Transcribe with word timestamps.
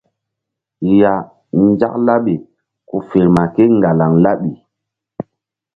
Ya 0.99 1.13
Nzak 1.65 1.93
laɓi 2.05 2.33
ku 2.87 2.97
firma 3.09 3.43
kéŋgalaŋ 3.55 4.13
laɓi. 4.23 4.49